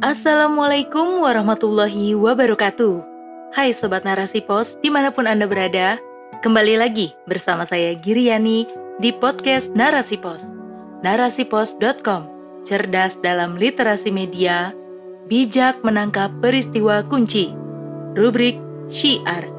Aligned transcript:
Assalamualaikum 0.00 1.20
warahmatullahi 1.20 2.16
wabarakatuh. 2.16 3.04
Hai 3.52 3.76
Sobat 3.76 4.00
Narasi 4.00 4.40
Pos, 4.40 4.80
di 4.80 4.88
mana 4.88 5.12
pun 5.12 5.28
Anda 5.28 5.44
berada, 5.44 6.00
kembali 6.40 6.80
lagi 6.80 7.12
bersama 7.28 7.68
saya 7.68 7.92
Giriani 8.00 8.64
di 8.96 9.12
podcast 9.12 9.68
Narasi 9.76 10.16
Pos. 10.16 10.40
Narasipos.com, 11.04 12.32
cerdas 12.64 13.20
dalam 13.20 13.60
literasi 13.60 14.08
media, 14.08 14.72
bijak 15.28 15.84
menangkap 15.84 16.32
peristiwa 16.40 17.04
kunci. 17.04 17.52
Rubrik 18.16 18.56
Syiar. 18.88 19.52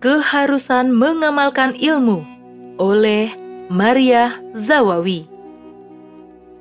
Keharusan 0.00 0.88
mengamalkan 0.88 1.76
ilmu 1.76 2.24
oleh 2.80 3.28
Maria 3.68 4.40
Zawawi. 4.56 5.39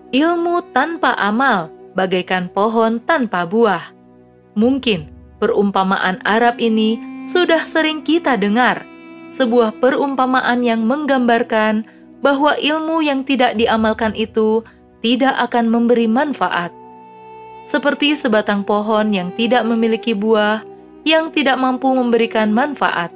Ilmu 0.09 0.73
tanpa 0.73 1.13
amal 1.13 1.70
bagaikan 1.94 2.50
pohon 2.50 2.98
tanpa 3.05 3.45
buah. 3.45 3.94
Mungkin 4.58 5.05
perumpamaan 5.38 6.17
Arab 6.26 6.58
ini 6.58 6.98
sudah 7.30 7.62
sering 7.62 8.02
kita 8.02 8.34
dengar, 8.34 8.81
sebuah 9.38 9.77
perumpamaan 9.77 10.66
yang 10.66 10.81
menggambarkan 10.81 11.86
bahwa 12.26 12.58
ilmu 12.58 13.05
yang 13.05 13.22
tidak 13.22 13.53
diamalkan 13.53 14.17
itu 14.17 14.66
tidak 15.05 15.38
akan 15.38 15.70
memberi 15.70 16.09
manfaat. 16.09 16.73
Seperti 17.70 18.17
sebatang 18.17 18.66
pohon 18.66 19.14
yang 19.14 19.30
tidak 19.38 19.62
memiliki 19.62 20.17
buah, 20.17 20.66
yang 21.05 21.30
tidak 21.30 21.62
mampu 21.62 21.86
memberikan 21.94 22.50
manfaat. 22.50 23.14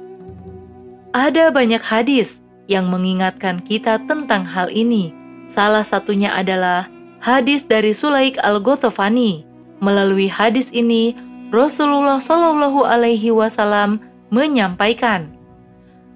Ada 1.10 1.50
banyak 1.50 1.82
hadis 1.82 2.38
yang 2.70 2.86
mengingatkan 2.86 3.60
kita 3.66 3.98
tentang 4.06 4.46
hal 4.46 4.70
ini. 4.70 5.23
Salah 5.54 5.86
satunya 5.86 6.34
adalah 6.34 6.90
hadis 7.22 7.62
dari 7.62 7.94
Sulaik 7.94 8.34
Al-Ghotofani. 8.42 9.46
Melalui 9.78 10.26
hadis 10.26 10.66
ini, 10.74 11.14
Rasulullah 11.54 12.18
Shallallahu 12.18 12.82
Alaihi 12.82 13.30
Wasallam 13.30 14.02
menyampaikan, 14.34 15.30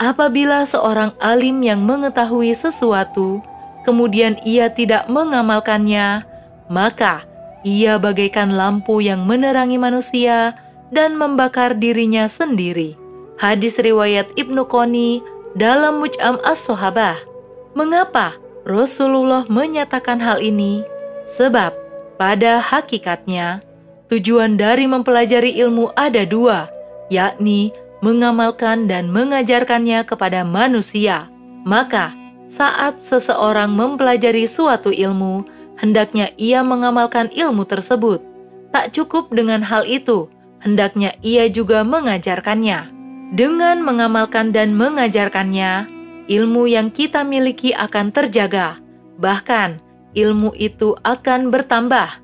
apabila 0.02 0.66
seorang 0.66 1.14
alim 1.22 1.62
yang 1.62 1.86
mengetahui 1.86 2.50
sesuatu, 2.58 3.38
kemudian 3.86 4.42
ia 4.42 4.66
tidak 4.74 5.06
mengamalkannya, 5.06 6.26
maka 6.66 7.22
ia 7.62 7.94
bagaikan 7.94 8.58
lampu 8.58 8.98
yang 8.98 9.22
menerangi 9.22 9.78
manusia 9.78 10.58
dan 10.90 11.14
membakar 11.14 11.78
dirinya 11.78 12.26
sendiri. 12.26 12.98
Hadis 13.38 13.78
riwayat 13.78 14.26
Ibnu 14.34 14.66
Qoni 14.66 15.22
dalam 15.54 16.02
Muj'am 16.02 16.42
As-Sohabah. 16.42 17.22
Mengapa 17.78 18.34
Rasulullah 18.68 19.48
menyatakan 19.48 20.20
hal 20.20 20.44
ini? 20.44 20.84
Sebab 21.24 21.72
pada 22.20 22.60
hakikatnya 22.60 23.64
tujuan 24.12 24.60
dari 24.60 24.84
mempelajari 24.84 25.56
ilmu 25.56 25.88
ada 25.96 26.28
dua, 26.28 26.68
yakni 27.08 27.72
mengamalkan 28.04 28.84
dan 28.84 29.08
mengajarkannya 29.08 30.04
kepada 30.04 30.44
manusia. 30.44 31.32
Maka 31.64 32.12
saat 32.52 33.00
seseorang 33.00 33.72
mempelajari 33.72 34.44
suatu 34.44 34.92
ilmu, 34.92 35.48
hendaknya 35.80 36.28
ia 36.36 36.60
mengamalkan 36.60 37.32
ilmu 37.32 37.64
tersebut. 37.64 38.20
Tak 38.68 38.92
cukup 38.92 39.32
dengan 39.32 39.64
hal 39.64 39.88
itu, 39.88 40.28
hendaknya 40.60 41.16
ia 41.24 41.48
juga 41.48 41.80
mengajarkannya. 41.88 42.92
Dengan 43.32 43.80
mengamalkan 43.80 44.52
dan 44.52 44.76
mengajarkannya, 44.76 45.88
ilmu 46.28 46.68
yang 46.68 46.92
kita 46.92 47.24
miliki 47.24 47.72
akan 47.72 48.12
terjaga, 48.12 48.76
bahkan 49.16 49.80
ilmu 50.12 50.52
itu 50.60 50.94
akan 51.02 51.48
bertambah. 51.48 52.20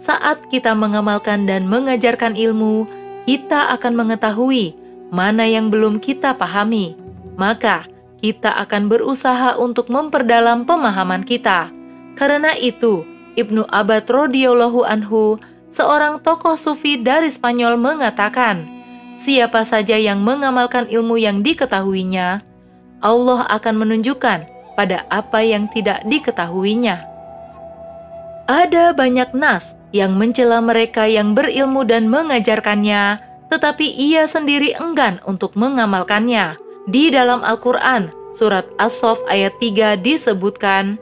Saat 0.00 0.48
kita 0.48 0.72
mengamalkan 0.72 1.44
dan 1.44 1.68
mengajarkan 1.68 2.36
ilmu, 2.36 2.88
kita 3.28 3.76
akan 3.76 3.92
mengetahui 3.96 4.72
mana 5.12 5.44
yang 5.44 5.68
belum 5.68 6.00
kita 6.00 6.34
pahami, 6.34 6.96
maka 7.36 7.86
kita 8.24 8.56
akan 8.64 8.88
berusaha 8.88 9.54
untuk 9.60 9.92
memperdalam 9.92 10.64
pemahaman 10.64 11.22
kita. 11.22 11.68
Karena 12.16 12.56
itu, 12.56 13.04
Ibnu 13.36 13.68
Abad 13.68 14.08
radhiyallahu 14.08 14.88
anhu, 14.88 15.36
seorang 15.68 16.24
tokoh 16.24 16.56
sufi 16.56 16.96
dari 16.96 17.28
Spanyol 17.28 17.76
mengatakan, 17.76 18.64
siapa 19.20 19.68
saja 19.68 20.00
yang 20.00 20.24
mengamalkan 20.24 20.88
ilmu 20.88 21.20
yang 21.20 21.44
diketahuinya, 21.44 22.40
Allah 23.00 23.44
akan 23.52 23.74
menunjukkan 23.84 24.46
pada 24.76 25.02
apa 25.08 25.40
yang 25.40 25.68
tidak 25.72 26.04
diketahuinya. 26.04 27.02
Ada 28.46 28.94
banyak 28.94 29.34
nas 29.34 29.74
yang 29.90 30.14
mencela 30.14 30.62
mereka 30.62 31.08
yang 31.08 31.34
berilmu 31.34 31.82
dan 31.82 32.06
mengajarkannya, 32.06 33.18
tetapi 33.50 33.86
ia 33.96 34.28
sendiri 34.28 34.76
enggan 34.78 35.18
untuk 35.26 35.56
mengamalkannya. 35.58 36.54
Di 36.86 37.10
dalam 37.10 37.42
Al-Quran, 37.42 38.14
surat 38.38 38.68
As-Sof 38.78 39.18
ayat 39.26 39.56
3 39.58 39.98
disebutkan, 39.98 41.00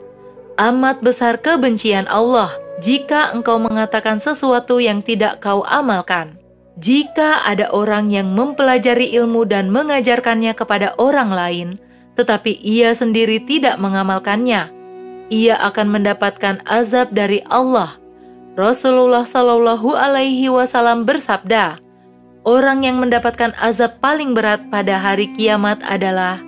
Amat 0.57 1.03
besar 1.03 1.37
kebencian 1.37 2.07
Allah 2.07 2.49
jika 2.79 3.35
engkau 3.35 3.59
mengatakan 3.59 4.23
sesuatu 4.23 4.79
yang 4.79 5.03
tidak 5.03 5.43
kau 5.43 5.61
amalkan. 5.67 6.39
Jika 6.75 7.47
ada 7.47 7.71
orang 7.71 8.11
yang 8.11 8.35
mempelajari 8.35 9.15
ilmu 9.15 9.47
dan 9.47 9.71
mengajarkannya 9.71 10.51
kepada 10.59 10.91
orang 10.99 11.31
lain, 11.31 11.69
tetapi 12.19 12.59
ia 12.59 12.91
sendiri 12.91 13.39
tidak 13.47 13.79
mengamalkannya, 13.79 14.67
ia 15.31 15.55
akan 15.55 15.87
mendapatkan 15.87 16.59
azab 16.67 17.15
dari 17.15 17.39
Allah. 17.47 17.95
Rasulullah 18.59 19.23
Shallallahu 19.23 19.95
Alaihi 19.95 20.51
Wasallam 20.51 21.07
bersabda, 21.07 21.79
orang 22.43 22.83
yang 22.83 22.99
mendapatkan 22.99 23.55
azab 23.55 23.99
paling 24.03 24.35
berat 24.35 24.63
pada 24.67 24.99
hari 24.99 25.31
kiamat 25.35 25.79
adalah 25.83 26.43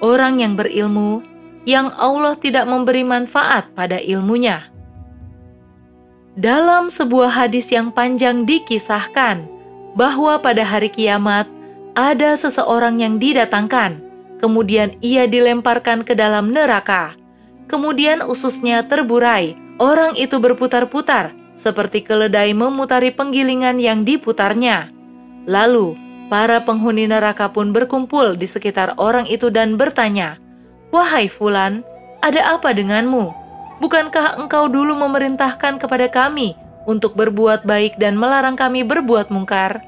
orang 0.00 0.40
yang 0.40 0.56
berilmu, 0.56 1.20
yang 1.68 1.92
Allah 1.96 2.36
tidak 2.40 2.64
memberi 2.64 3.04
manfaat 3.04 3.68
pada 3.76 4.00
ilmunya. 4.00 4.68
Dalam 6.36 6.92
sebuah 6.92 7.32
hadis 7.32 7.72
yang 7.72 7.88
panjang 7.88 8.44
dikisahkan, 8.44 9.55
bahwa 9.96 10.36
pada 10.38 10.62
hari 10.62 10.92
kiamat 10.92 11.48
ada 11.96 12.36
seseorang 12.36 13.00
yang 13.00 13.16
didatangkan, 13.16 13.98
kemudian 14.38 14.92
ia 15.00 15.24
dilemparkan 15.24 16.04
ke 16.04 16.12
dalam 16.12 16.52
neraka. 16.52 17.16
Kemudian 17.66 18.22
ususnya 18.22 18.84
terburai, 18.84 19.56
orang 19.80 20.14
itu 20.14 20.36
berputar-putar 20.38 21.32
seperti 21.56 22.04
keledai 22.04 22.52
memutari 22.52 23.10
penggilingan 23.10 23.80
yang 23.80 24.04
diputarnya. 24.04 24.92
Lalu, 25.48 25.96
para 26.28 26.60
penghuni 26.62 27.08
neraka 27.08 27.48
pun 27.48 27.72
berkumpul 27.72 28.36
di 28.36 28.44
sekitar 28.44 28.94
orang 29.00 29.24
itu 29.26 29.48
dan 29.48 29.80
bertanya, 29.80 30.36
"Wahai 30.92 31.32
Fulan, 31.32 31.80
ada 32.20 32.54
apa 32.54 32.76
denganmu? 32.76 33.32
Bukankah 33.80 34.36
engkau 34.36 34.68
dulu 34.68 34.94
memerintahkan 34.94 35.80
kepada 35.80 36.06
kami 36.12 36.56
untuk 36.86 37.18
berbuat 37.18 37.66
baik 37.66 37.98
dan 38.00 38.14
melarang 38.14 38.54
kami 38.54 38.86
berbuat 38.86 39.28
mungkar? 39.28 39.82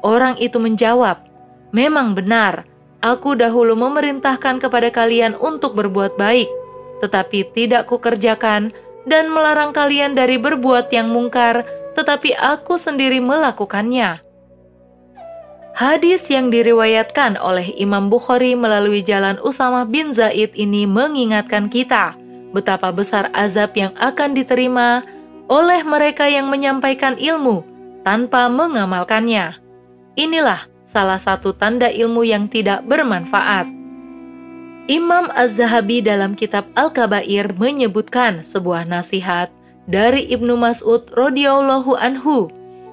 Orang 0.00 0.38
itu 0.38 0.56
menjawab, 0.62 1.26
Memang 1.74 2.14
benar, 2.14 2.64
aku 3.04 3.34
dahulu 3.34 3.74
memerintahkan 3.74 4.62
kepada 4.62 4.88
kalian 4.88 5.34
untuk 5.36 5.74
berbuat 5.74 6.14
baik, 6.16 6.48
tetapi 7.04 7.52
tidak 7.52 7.90
kukerjakan 7.90 8.70
dan 9.04 9.28
melarang 9.28 9.74
kalian 9.74 10.14
dari 10.14 10.38
berbuat 10.38 10.88
yang 10.94 11.10
mungkar, 11.10 11.66
tetapi 11.98 12.32
aku 12.38 12.78
sendiri 12.78 13.18
melakukannya. 13.18 14.22
Hadis 15.76 16.24
yang 16.32 16.48
diriwayatkan 16.48 17.36
oleh 17.36 17.76
Imam 17.76 18.08
Bukhari 18.08 18.56
melalui 18.56 19.04
jalan 19.04 19.36
Usama 19.44 19.84
bin 19.84 20.16
Zaid 20.16 20.56
ini 20.56 20.88
mengingatkan 20.88 21.68
kita 21.68 22.16
betapa 22.56 22.88
besar 22.88 23.28
azab 23.36 23.76
yang 23.76 23.92
akan 24.00 24.32
diterima 24.32 25.04
oleh 25.46 25.82
mereka 25.86 26.26
yang 26.26 26.50
menyampaikan 26.50 27.14
ilmu 27.18 27.62
tanpa 28.02 28.50
mengamalkannya. 28.50 29.58
Inilah 30.18 30.66
salah 30.86 31.18
satu 31.18 31.54
tanda 31.54 31.90
ilmu 31.90 32.26
yang 32.26 32.46
tidak 32.50 32.82
bermanfaat. 32.86 33.66
Imam 34.86 35.26
Az-Zahabi 35.34 35.98
dalam 35.98 36.38
kitab 36.38 36.62
Al-Kabair 36.78 37.50
menyebutkan 37.58 38.46
sebuah 38.46 38.86
nasihat 38.86 39.50
dari 39.90 40.30
Ibnu 40.30 40.54
Mas'ud 40.54 41.10
radhiyallahu 41.10 41.98
anhu. 41.98 42.46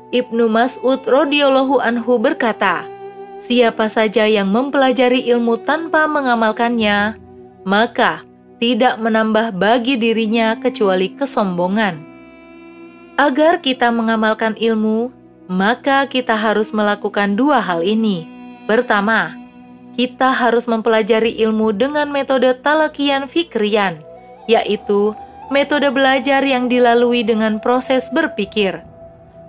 Ibnu 0.09 0.49
Mas'ud 0.49 1.05
radhiyallahu 1.05 1.77
anhu 1.81 2.17
berkata, 2.17 2.85
"Siapa 3.45 3.89
saja 3.93 4.25
yang 4.25 4.49
mempelajari 4.49 5.21
ilmu 5.29 5.61
tanpa 5.65 6.09
mengamalkannya, 6.09 7.17
maka 7.61 8.25
tidak 8.57 8.97
menambah 8.97 9.53
bagi 9.53 9.93
dirinya 9.97 10.57
kecuali 10.57 11.13
kesombongan." 11.13 12.12
Agar 13.23 13.63
kita 13.63 13.87
mengamalkan 13.87 14.51
ilmu, 14.59 15.07
maka 15.47 16.03
kita 16.11 16.35
harus 16.35 16.75
melakukan 16.75 17.39
dua 17.39 17.63
hal 17.63 17.79
ini. 17.79 18.27
Pertama, 18.67 19.31
kita 19.95 20.35
harus 20.35 20.67
mempelajari 20.67 21.31
ilmu 21.39 21.71
dengan 21.71 22.11
metode 22.11 22.51
talakian 22.59 23.31
fikrian, 23.31 23.95
yaitu 24.51 25.15
metode 25.47 25.87
belajar 25.95 26.43
yang 26.43 26.67
dilalui 26.67 27.23
dengan 27.23 27.63
proses 27.63 28.03
berpikir. 28.11 28.83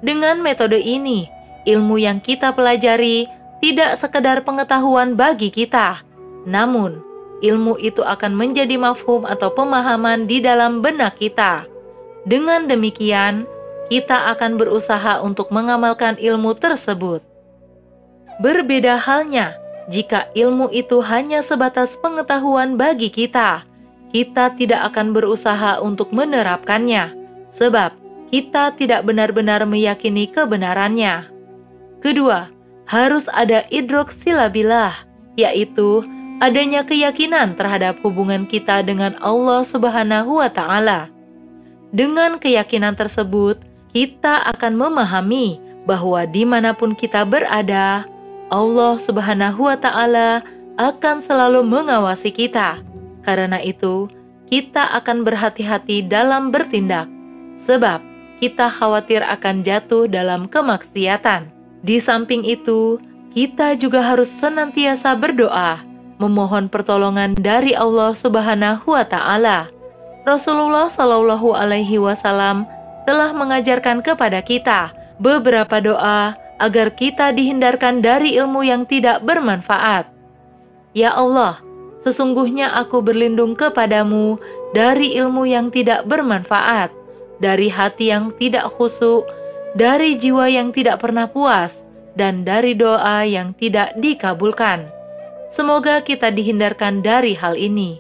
Dengan 0.06 0.38
metode 0.38 0.79
ini, 0.79 1.26
ilmu 1.67 1.99
yang 1.99 2.23
kita 2.23 2.55
pelajari 2.55 3.26
tidak 3.59 3.99
sekedar 3.99 4.47
pengetahuan 4.47 5.19
bagi 5.19 5.50
kita, 5.50 5.99
namun 6.47 7.03
ilmu 7.43 7.75
itu 7.82 8.06
akan 8.06 8.38
menjadi 8.38 8.79
mafhum 8.79 9.26
atau 9.26 9.50
pemahaman 9.50 10.31
di 10.31 10.38
dalam 10.38 10.79
benak 10.79 11.19
kita. 11.19 11.67
Dengan 12.23 12.71
demikian, 12.71 13.50
kita 13.92 14.32
akan 14.36 14.56
berusaha 14.56 15.20
untuk 15.20 15.52
mengamalkan 15.52 16.16
ilmu 16.16 16.56
tersebut. 16.56 17.20
Berbeda 18.40 18.98
halnya 18.98 19.54
jika 19.92 20.32
ilmu 20.32 20.72
itu 20.72 21.04
hanya 21.04 21.44
sebatas 21.44 21.94
pengetahuan 22.00 22.81
bagi 22.81 23.12
kita, 23.12 23.69
kita 24.14 24.56
tidak 24.56 24.94
akan 24.94 25.12
berusaha 25.12 25.82
untuk 25.84 26.08
menerapkannya, 26.14 27.12
sebab 27.52 27.92
kita 28.32 28.72
tidak 28.81 29.04
benar-benar 29.04 29.69
meyakini 29.69 30.25
kebenarannya. 30.26 31.28
Kedua, 32.00 32.48
harus 32.88 33.28
ada 33.32 33.69
idrok 33.69 34.08
silabilah, 34.08 35.04
yaitu 35.37 36.04
adanya 36.40 36.82
keyakinan 36.82 37.54
terhadap 37.54 38.00
hubungan 38.00 38.48
kita 38.48 38.80
dengan 38.80 39.14
Allah 39.20 39.62
Subhanahu 39.69 40.40
wa 40.40 40.48
Ta'ala. 40.48 41.12
Dengan 41.94 42.40
keyakinan 42.42 42.96
tersebut, 42.98 43.60
kita 43.94 44.43
akan 44.50 44.75
memahami 44.75 45.62
bahwa 45.87 46.26
di 46.26 46.43
mana 46.43 46.75
pun 46.75 46.99
kita 46.99 47.23
berada, 47.23 48.02
Allah 48.50 48.94
Subhanahu 48.99 49.70
wa 49.70 49.79
Ta'ala 49.79 50.43
akan 50.75 51.23
selalu 51.23 51.62
mengawasi 51.62 52.35
kita. 52.35 52.82
Karena 53.23 53.62
itu, 53.62 54.11
kita 54.50 54.91
akan 54.99 55.23
berhati-hati 55.23 56.11
dalam 56.11 56.50
bertindak, 56.50 57.06
sebab 57.55 58.02
kita 58.43 58.69
khawatir 58.69 59.23
akan 59.23 59.62
jatuh 59.62 60.11
dalam 60.11 60.50
kemaksiatan. 60.50 61.49
Di 61.87 62.02
samping 62.02 62.43
itu, 62.43 62.99
kita 63.31 63.79
juga 63.79 64.02
harus 64.02 64.29
senantiasa 64.29 65.14
berdoa, 65.14 65.81
memohon 66.19 66.67
pertolongan 66.67 67.38
dari 67.38 67.79
Allah 67.79 68.11
Subhanahu 68.11 68.90
wa 68.90 69.06
Ta'ala. 69.06 69.70
Rasulullah 70.26 70.90
Shallallahu 70.90 71.52
Alaihi 71.55 72.00
Wasallam 72.00 72.64
telah 73.04 73.32
mengajarkan 73.32 74.00
kepada 74.00 74.40
kita 74.40 74.92
beberapa 75.20 75.80
doa 75.80 76.36
agar 76.58 76.94
kita 76.94 77.34
dihindarkan 77.34 78.00
dari 78.00 78.36
ilmu 78.38 78.64
yang 78.64 78.88
tidak 78.88 79.20
bermanfaat. 79.22 80.08
Ya 80.94 81.10
Allah, 81.12 81.58
sesungguhnya 82.06 82.70
aku 82.78 83.02
berlindung 83.02 83.58
kepadamu 83.58 84.38
dari 84.72 85.14
ilmu 85.18 85.46
yang 85.46 85.70
tidak 85.74 86.06
bermanfaat, 86.06 86.90
dari 87.42 87.66
hati 87.66 88.14
yang 88.14 88.30
tidak 88.38 88.70
khusyuk, 88.78 89.26
dari 89.74 90.14
jiwa 90.14 90.46
yang 90.46 90.70
tidak 90.70 91.02
pernah 91.02 91.26
puas, 91.26 91.82
dan 92.14 92.46
dari 92.46 92.78
doa 92.78 93.26
yang 93.26 93.50
tidak 93.58 93.94
dikabulkan. 93.98 94.86
Semoga 95.50 96.02
kita 96.02 96.30
dihindarkan 96.30 97.02
dari 97.02 97.34
hal 97.34 97.58
ini. 97.58 97.98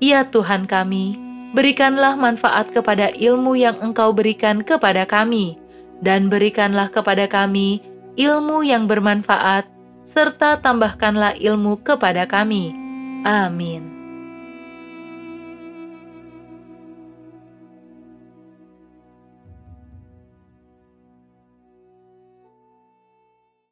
Ya 0.00 0.24
Tuhan 0.24 0.64
kami, 0.64 1.27
berikanlah 1.52 2.14
manfaat 2.14 2.70
kepada 2.72 3.12
ilmu 3.16 3.56
yang 3.56 3.76
Engkau 3.80 4.12
berikan 4.12 4.60
kepada 4.64 5.08
kami, 5.08 5.56
dan 6.04 6.30
berikanlah 6.30 6.88
kepada 6.92 7.26
kami 7.26 7.82
ilmu 8.18 8.66
yang 8.66 8.90
bermanfaat, 8.90 9.66
serta 10.08 10.58
tambahkanlah 10.62 11.38
ilmu 11.38 11.78
kepada 11.84 12.26
kami. 12.26 12.74
Amin. 13.22 13.97